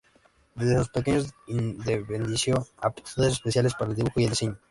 [0.55, 1.19] Desde muy pequeño
[1.85, 4.57] evidenció aptitudes especiales para el dibujo y el diseño.